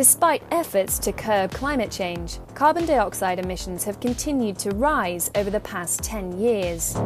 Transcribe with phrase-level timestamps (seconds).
[0.00, 5.60] Despite efforts to curb climate change, carbon dioxide emissions have continued to rise over the
[5.60, 6.96] past 10 years.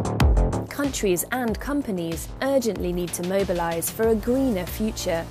[0.69, 5.27] Countries and companies urgently need to mobilise for a greener future.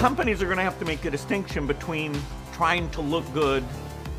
[0.00, 2.12] Companies are going to have to make a distinction between
[2.52, 3.62] trying to look good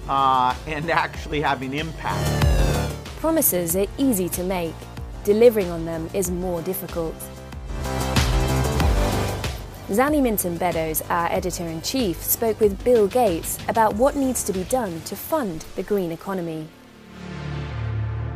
[0.07, 2.45] uh, and actually having impact.
[3.17, 4.75] Promises are easy to make,
[5.25, 7.15] delivering on them is more difficult.
[9.89, 14.53] Zanny Minton Beddoes, our editor in chief, spoke with Bill Gates about what needs to
[14.53, 16.67] be done to fund the green economy.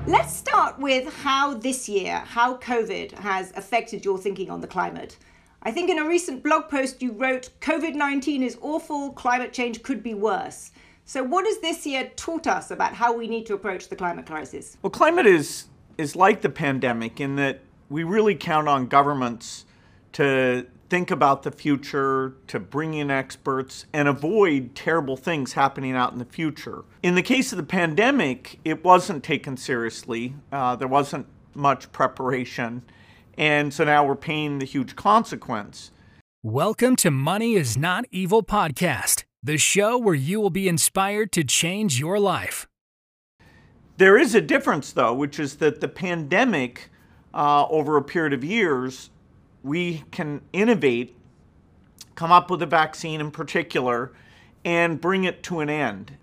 [0.07, 5.15] Let's start with how this year, how COVID has affected your thinking on the climate.
[5.61, 9.83] I think in a recent blog post you wrote COVID 19 is awful, climate change
[9.83, 10.71] could be worse.
[11.05, 14.25] So, what has this year taught us about how we need to approach the climate
[14.25, 14.75] crisis?
[14.81, 15.65] Well, climate is,
[15.99, 19.65] is like the pandemic in that we really count on governments
[20.13, 26.13] to think about the future, to bring in experts, and avoid terrible things happening out
[26.13, 26.83] in the future.
[27.01, 30.35] In the case of the pandemic, it wasn't taken seriously.
[30.51, 32.83] Uh, there wasn't much preparation.
[33.39, 35.89] And so now we're paying the huge consequence.
[36.43, 41.43] Welcome to Money is Not Evil podcast, the show where you will be inspired to
[41.43, 42.67] change your life.
[43.97, 46.91] There is a difference, though, which is that the pandemic,
[47.33, 49.09] uh, over a period of years,
[49.63, 51.15] we can innovate,
[52.15, 54.11] come up with a vaccine in particular,
[54.65, 56.17] and bring it to an end.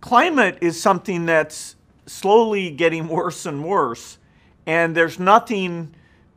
[0.00, 4.18] Climate is something that's slowly getting worse and worse,
[4.64, 5.94] and there's nothing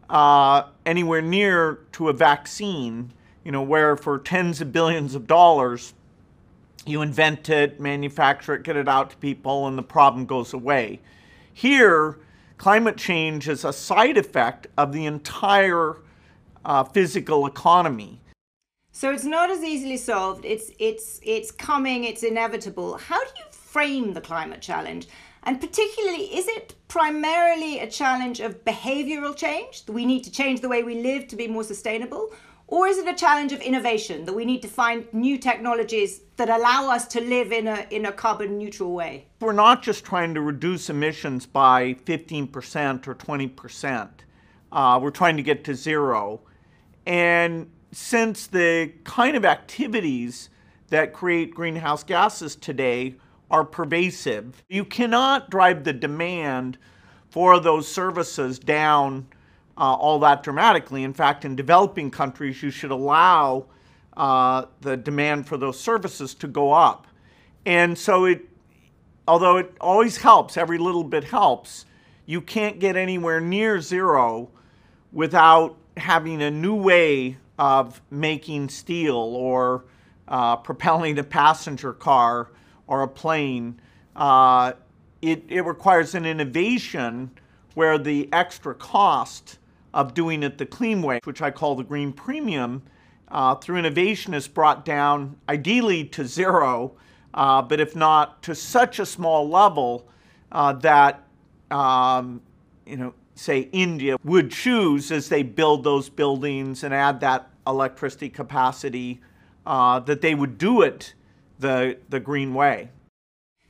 [0.10, 5.94] uh, anywhere near to a vaccine, you know, where for tens of billions of dollars,
[6.86, 11.00] you invent it, manufacture it, get it out to people, and the problem goes away.
[11.54, 12.18] Here,
[12.58, 15.98] climate change is a side effect of the entire
[16.66, 18.22] uh, physical economy.
[18.92, 20.46] So it's not as easily solved.
[20.46, 22.04] It's it's it's coming.
[22.04, 22.98] It's inevitable.
[22.98, 25.08] How do you frame the climate challenge?
[25.44, 29.86] And particularly, is it primarily a challenge of behavioral change?
[29.86, 32.34] That we need to change the way we live to be more sustainable?
[32.72, 36.50] Or is it a challenge of innovation that we need to find new technologies that
[36.50, 39.26] allow us to live in a, in a carbon neutral way?
[39.40, 44.10] We're not just trying to reduce emissions by 15% or 20%.
[44.72, 46.42] Uh, we're trying to get to zero.
[47.06, 50.50] And since the kind of activities
[50.90, 53.16] that create greenhouse gases today
[53.50, 56.78] are pervasive, you cannot drive the demand
[57.30, 59.28] for those services down
[59.78, 61.04] uh, all that dramatically.
[61.04, 63.66] In fact, in developing countries, you should allow
[64.18, 67.08] uh, the demand for those services to go up.
[67.66, 68.42] And so it,
[69.28, 71.86] although it always helps, every little bit helps,
[72.26, 74.50] you can't get anywhere near zero
[75.12, 79.86] without having a new way of making steel or
[80.28, 82.50] uh, propelling a passenger car
[82.88, 83.80] or a plane.
[84.16, 84.74] Uh,
[85.22, 87.32] it, it requires an innovation
[87.74, 89.58] where the extra cost
[89.94, 92.84] of doing it the clean way, which I call the green premium,
[93.30, 96.94] uh, through innovation is brought down ideally to zero,
[97.34, 100.08] uh, but if not to such a small level
[100.52, 101.24] uh, that
[101.70, 102.42] um,
[102.86, 108.30] you know say India would choose as they build those buildings and add that electricity
[108.30, 109.22] capacity
[109.66, 111.14] uh, that they would do it
[111.60, 112.90] the the green way.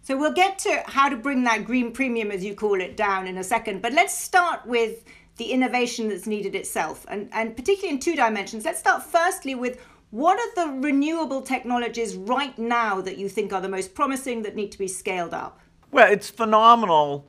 [0.02, 3.28] So we'll get to how to bring that green premium, as you call it, down
[3.28, 3.81] in a second.
[3.81, 5.03] But let's start with
[5.38, 8.66] the innovation that's needed itself, and, and particularly in two dimensions.
[8.66, 13.62] Let's start firstly with what are the renewable technologies right now that you think are
[13.62, 15.59] the most promising that need to be scaled up?
[15.91, 17.28] Well, it's phenomenal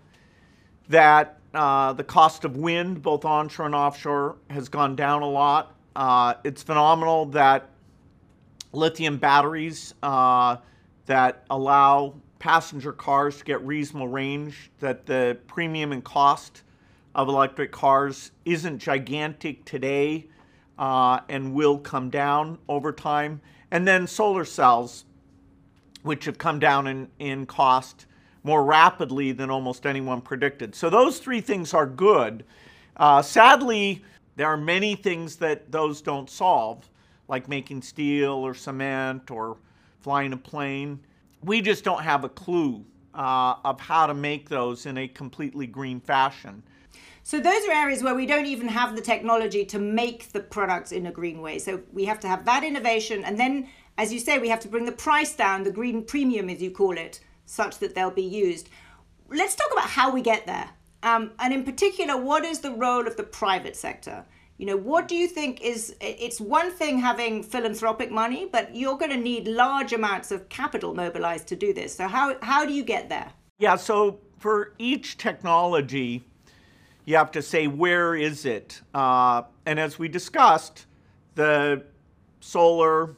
[0.89, 5.75] that uh, the cost of wind, both onshore and offshore, has gone down a lot.
[5.97, 7.69] Uh, it's phenomenal that
[8.73, 10.57] lithium batteries uh,
[11.07, 16.63] that allow passenger cars to get reasonable range, that the premium and cost
[17.15, 20.27] of electric cars isn't gigantic today
[20.79, 23.41] uh, and will come down over time.
[23.71, 25.05] And then solar cells,
[26.03, 28.07] which have come down in, in cost
[28.43, 30.75] more rapidly than almost anyone predicted.
[30.75, 32.45] So those three things are good.
[32.97, 34.05] Uh, sadly,
[34.37, 36.89] there are many things that those don't solve,
[37.29, 39.59] like making steel or cement or
[40.01, 40.99] flying a plane.
[41.43, 42.85] We just don't have a clue
[43.15, 46.63] uh, of how to make those in a completely green fashion.
[47.23, 50.91] So those are areas where we don't even have the technology to make the products
[50.91, 51.59] in a green way.
[51.59, 54.69] So we have to have that innovation, and then, as you say, we have to
[54.69, 58.23] bring the price down, the green premium, as you call it, such that they'll be
[58.23, 58.69] used.
[59.29, 60.71] Let's talk about how we get there.
[61.03, 64.25] Um, and in particular, what is the role of the private sector?
[64.59, 68.99] You know, what do you think is it's one thing having philanthropic money, but you're
[68.99, 71.95] going to need large amounts of capital mobilized to do this.
[71.95, 73.33] So how how do you get there?
[73.59, 76.25] Yeah, so for each technology,
[77.07, 80.85] you have to say where is it, uh, and as we discussed,
[81.37, 81.85] the
[82.41, 83.17] solar,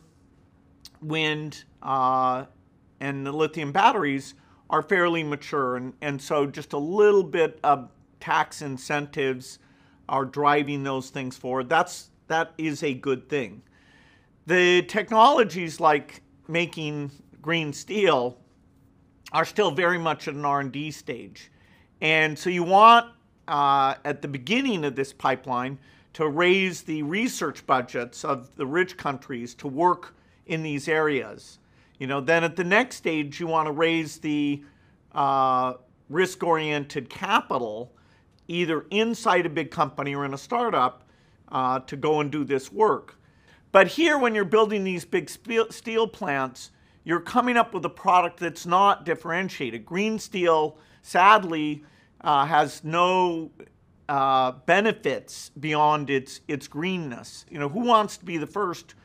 [1.01, 2.45] wind, uh,
[3.03, 4.35] and the lithium batteries
[4.71, 7.91] are fairly mature, and, and so just a little bit of
[8.21, 9.59] tax incentives
[10.09, 11.69] are driving those things forward.
[11.69, 13.61] That's that is a good thing.
[14.47, 17.11] The technologies like making
[17.43, 18.39] green steel
[19.33, 21.51] are still very much at an R&D stage.
[22.01, 23.07] And so you want,
[23.49, 25.79] uh, at the beginning of this pipeline,
[26.15, 30.15] to raise the research budgets of the rich countries to work
[30.47, 31.59] in these areas.
[32.03, 34.65] You know, then at the next stage, you want to raise the
[35.13, 35.75] uh,
[36.09, 37.93] risk-oriented capital
[38.49, 41.05] either inside a big company or in a startup
[41.53, 43.21] uh, to go and do this work.
[43.71, 46.73] But here, when you're building these big steel plants,
[47.05, 49.87] you're coming up with a product that's not differentiated.
[49.87, 51.85] Green steel, sadly,
[52.23, 53.53] uh, has no
[54.09, 57.47] uh, benefits beyond its its greenness.
[57.49, 58.97] You know, who wants to be the first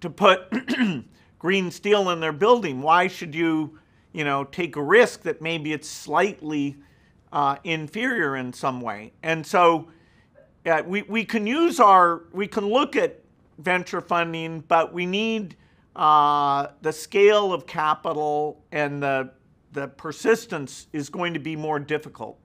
[0.00, 0.50] to put
[1.38, 2.82] green steel in their building?
[2.82, 3.78] Why should you,
[4.12, 6.76] you know, take a risk that maybe it's slightly
[7.32, 9.12] uh, inferior in some way.
[9.22, 9.88] And so
[10.66, 13.20] uh, we, we can use our, we can look at
[13.58, 15.56] venture funding, but we need
[15.96, 19.30] uh, the scale of capital and the,
[19.72, 22.38] the persistence is going to be more difficult.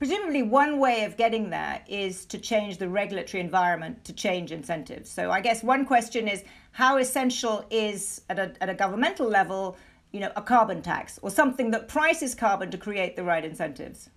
[0.00, 5.10] Presumably, one way of getting there is to change the regulatory environment to change incentives.
[5.10, 6.42] So, I guess one question is
[6.72, 9.76] how essential is, at a, at a governmental level,
[10.12, 14.08] you know, a carbon tax or something that prices carbon to create the right incentives?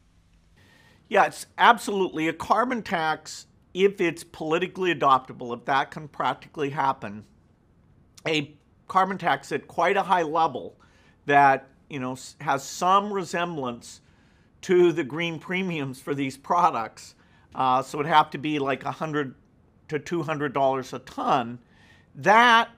[1.10, 7.26] Yeah, it's absolutely a carbon tax if it's politically adoptable, if that can practically happen.
[8.26, 8.56] A
[8.88, 10.78] carbon tax at quite a high level
[11.26, 14.00] that, you know, has some resemblance
[14.64, 17.16] to the green premiums for these products.
[17.54, 19.36] Uh, so it'd have to be like 100
[19.90, 21.60] to $200 a ton.
[22.16, 22.70] That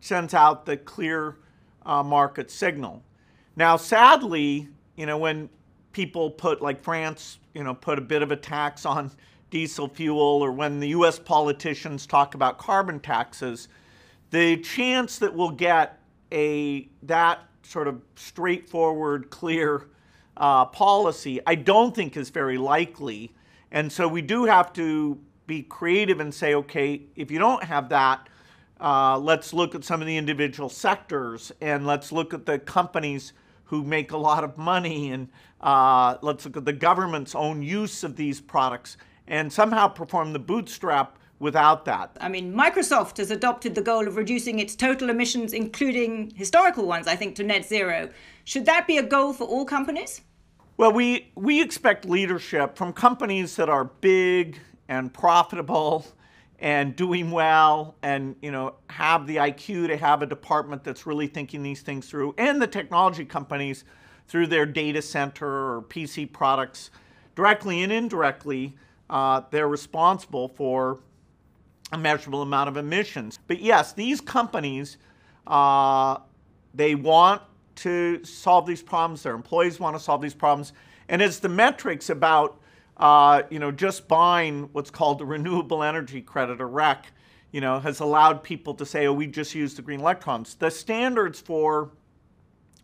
[0.00, 1.36] sends out the clear
[1.84, 3.02] uh, market signal.
[3.56, 5.48] Now, sadly, you know, when
[5.92, 9.10] people put, like France, you know, put a bit of a tax on
[9.50, 11.18] diesel fuel, or when the U.S.
[11.18, 13.68] politicians talk about carbon taxes,
[14.30, 16.00] the chance that we'll get
[16.32, 19.88] a that sort of straightforward, clear
[20.36, 23.32] uh, policy, I don't think is very likely.
[23.70, 27.88] And so we do have to be creative and say, okay, if you don't have
[27.90, 28.28] that,
[28.80, 33.32] uh, let's look at some of the individual sectors and let's look at the companies
[33.64, 35.28] who make a lot of money and
[35.60, 38.96] uh, let's look at the government's own use of these products
[39.26, 42.16] and somehow perform the bootstrap without that.
[42.20, 47.06] I mean, Microsoft has adopted the goal of reducing its total emissions, including historical ones,
[47.06, 48.10] I think, to net zero.
[48.44, 50.22] Should that be a goal for all companies?
[50.78, 56.06] Well, we, we expect leadership from companies that are big and profitable
[56.58, 61.26] and doing well and you know have the IQ to have a department that's really
[61.26, 63.84] thinking these things through and the technology companies
[64.26, 66.90] through their data center or PC products
[67.34, 68.74] directly and indirectly
[69.10, 71.00] uh, they're responsible for
[71.92, 74.98] a measurable amount of emissions but yes these companies
[75.46, 76.18] uh,
[76.74, 77.40] they want
[77.74, 80.72] to solve these problems their employees want to solve these problems
[81.08, 82.60] and it's the metrics about
[82.96, 87.06] uh, you know, just buying what's called the renewable energy credit or REC,
[87.52, 90.54] you know, has allowed people to say, oh, we just use the green electrons.
[90.54, 91.90] The standards for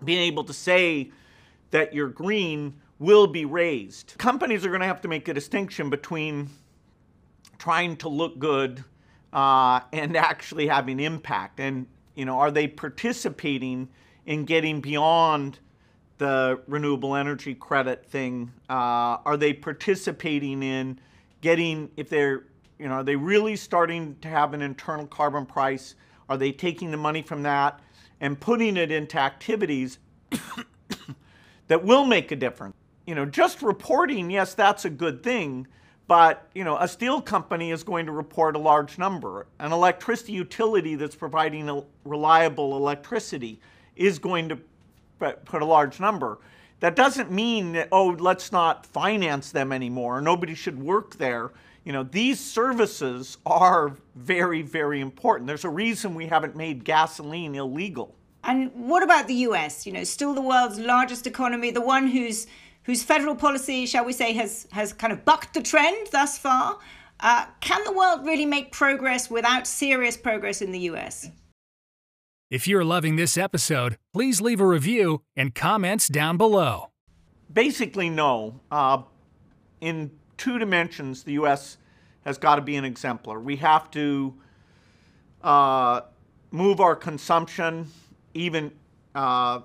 [0.05, 1.11] being able to say
[1.71, 4.15] that you're green will be raised.
[4.19, 6.51] Companies are going to have to make a distinction between
[7.59, 8.85] trying to look good
[9.33, 11.61] uh, and actually having impact.
[11.61, 13.89] And, you know, are they participating
[14.27, 15.59] in getting beyond
[16.19, 18.53] the renewable energy credit thing?
[18.69, 20.99] Uh, are they participating in
[21.41, 22.45] getting, if they're,
[22.79, 25.95] you know, are they really starting to have an internal carbon price?
[26.29, 27.81] Are they taking the money from that
[28.21, 29.99] and putting it into activities
[31.69, 32.75] that will make a difference?
[33.07, 35.67] You know, just reporting, yes, that's a good thing,
[36.07, 39.47] but you know, a steel company is going to report a large number.
[39.59, 43.61] An electricity utility that's providing reliable electricity
[43.97, 44.59] is going to
[45.19, 46.39] put a large number.
[46.81, 50.21] That doesn't mean that, oh, let's not finance them anymore.
[50.21, 51.53] Nobody should work there.
[51.85, 55.47] You know, these services are very, very important.
[55.47, 58.17] There's a reason we haven't made gasoline illegal.
[58.45, 59.87] And what about the US?
[59.87, 62.49] You know, still the world's largest economy, the one whose
[62.85, 66.79] whose federal policy, shall we say, has has kind of bucked the trend thus far.
[67.21, 71.29] Uh, can the world really make progress without serious progress in the US?
[72.51, 76.91] If you're loving this episode, please leave a review and comments down below.
[77.51, 78.61] Basically, no.
[78.71, 79.03] Uh,
[79.81, 81.79] in two dimensions, the U.S.
[82.25, 83.41] has got to be an exemplar.
[83.41, 84.35] We have to
[85.43, 86.03] uh,
[86.51, 87.87] move our consumption,
[88.35, 88.73] even
[89.15, 89.61] uh,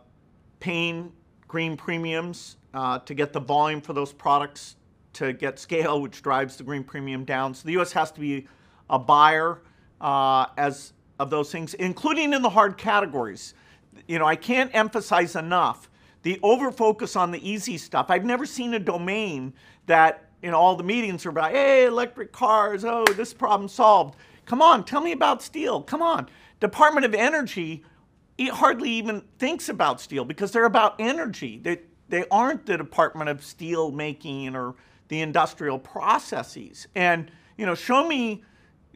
[0.59, 1.11] paying
[1.47, 4.75] green premiums uh, to get the volume for those products
[5.11, 7.55] to get scale, which drives the green premium down.
[7.55, 7.91] So the U.S.
[7.93, 8.47] has to be
[8.87, 9.63] a buyer
[9.99, 13.55] uh, as of those things, including in the hard categories.
[14.07, 15.89] You know, I can't emphasize enough
[16.21, 18.07] the overfocus on the easy stuff.
[18.09, 19.55] I've never seen a domain
[19.87, 24.15] that in all the meetings are about, hey, electric cars, oh, this problem solved.
[24.45, 25.81] Come on, tell me about steel.
[25.81, 26.29] Come on.
[26.59, 27.83] Department of Energy
[28.39, 31.57] hardly even thinks about steel because they're about energy.
[31.57, 31.79] They,
[32.09, 34.75] they aren't the Department of Steel Making or
[35.07, 36.87] the industrial processes.
[36.95, 38.43] And, you know, show me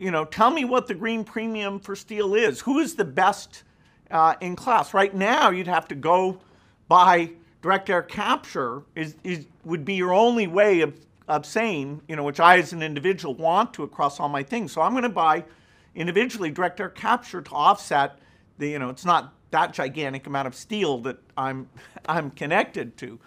[0.02, 2.60] you know, tell me what the green premium for steel is.
[2.62, 3.62] Who is the best
[4.10, 4.96] uh, in class?
[4.96, 6.40] Right now, you'd have to go
[6.88, 12.16] by direct air capture is, is would be your only way of, of saying, you
[12.16, 14.72] know, which I as an individual want to across all my things.
[14.72, 15.46] So I'm going to buy
[15.94, 18.18] individually direct air capture to offset
[18.58, 21.70] the, you know, it's not that gigantic amount of steel that I'm
[22.06, 23.20] I'm connected to.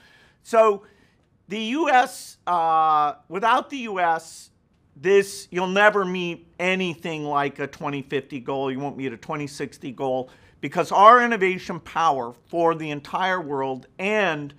[0.42, 0.84] So
[1.48, 2.38] the U.S.
[2.46, 4.50] Uh, without the U.S
[4.96, 10.30] this you'll never meet anything like a 2050 goal you won't meet a 2060 goal
[10.60, 14.54] because our innovation power for the entire world and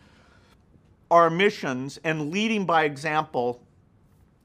[1.10, 3.62] our missions and leading by example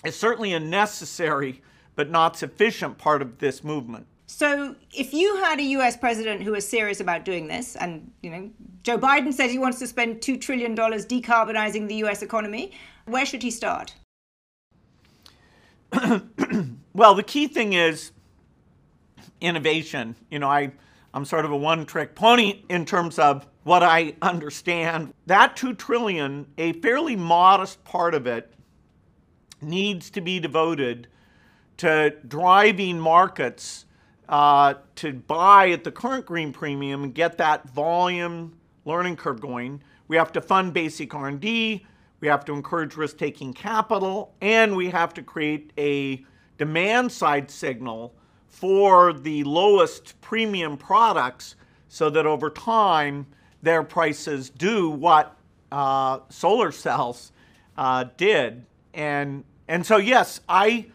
[0.05, 1.61] is certainly a necessary
[1.97, 6.53] but not sufficient part of this movement so if you had a US president who
[6.53, 8.51] was serious about doing this and you know
[8.83, 12.73] Joe Biden says he wants to spend 2 trillion dollars decarbonizing the US economy
[13.07, 13.95] where should he start
[16.95, 18.13] well, the key thing is
[19.41, 20.15] innovation.
[20.31, 20.73] You know, I,
[21.13, 25.13] I'm sort of a one-trick pony in terms of what I understand.
[25.27, 28.53] That two trillion, a fairly modest part of it,
[29.61, 31.09] needs to be devoted
[31.79, 33.87] to driving markets
[34.31, 39.83] uh, to buy at the current green premium and get that volume learning curve going.
[40.07, 41.85] We have to fund basic R&D.
[42.21, 46.25] We have to encourage risk-taking capital, and we have to create a
[46.59, 48.15] demand side signal
[48.47, 51.57] for the lowest premium products
[51.89, 53.27] so that over time
[53.63, 55.37] their prices do what
[55.73, 57.33] uh, solar cells
[57.77, 58.65] uh, did.
[58.95, 60.87] And, and so, yes, I,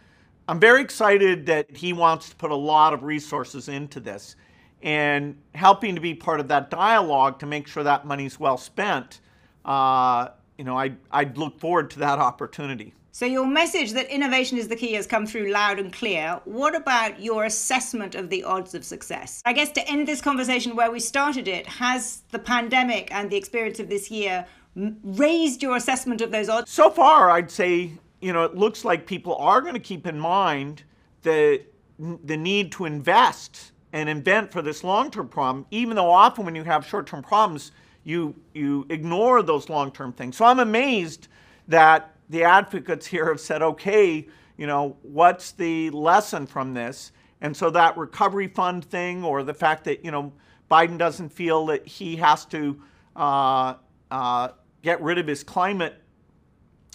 [0.47, 4.35] I'm very excited that he wants to put a lot of resources into this
[4.83, 9.21] and helping to be part of that dialogue to make sure that money's well spent.
[9.63, 12.93] Uh, you know, I, I'd look forward to that opportunity.
[13.11, 16.39] So your message that innovation is the key has come through loud and clear.
[16.43, 19.41] What about your assessment of the odds of success?
[19.45, 23.37] I guess to end this conversation where we started it, has the pandemic and the
[23.37, 26.69] experience of this year raised your assessment of those odds?
[26.69, 27.91] So far, I'd say,
[28.25, 30.81] you know, it looks like people are going to keep in mind
[31.21, 31.61] the,
[31.99, 36.63] the need to invest and invent for this long-term problem, even though often when you
[36.63, 37.71] have short-term problems,
[38.03, 40.37] you, you ignore those long-term things.
[40.37, 41.27] So I'm amazed
[41.67, 44.27] that the advocates here have said, okay,
[44.57, 47.11] you know, what's the lesson from this?
[47.41, 50.33] And so that recovery fund thing or the fact that, you know,
[50.71, 52.81] Biden doesn't feel that he has to
[53.15, 53.75] uh,
[54.09, 54.47] uh,
[54.81, 56.01] get rid of his climate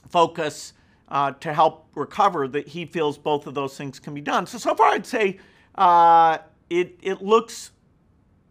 [0.08, 0.72] focus
[1.10, 4.46] uh, to help recover, that he feels both of those things can be done.
[4.46, 5.38] So, so far I'd say
[5.74, 6.38] uh,
[6.68, 7.72] it, it looks,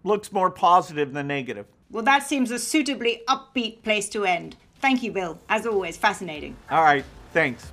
[0.03, 1.65] looks more positive than negative.
[1.89, 4.55] Well, that seems a suitably upbeat place to end.
[4.79, 5.39] Thank you, Bill.
[5.49, 6.55] As always, fascinating.
[6.69, 7.71] All right, thanks.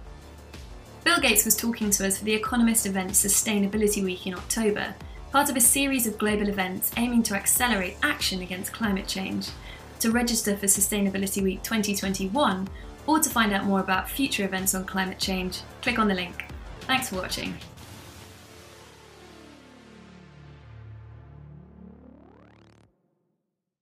[1.04, 4.94] Bill Gates was talking to us for the Economist event Sustainability Week in October,
[5.30, 9.50] part of a series of global events aiming to accelerate action against climate change.
[10.00, 12.68] To register for Sustainability Week 2021
[13.06, 16.44] or to find out more about future events on climate change, click on the link.
[16.80, 17.54] Thanks for watching.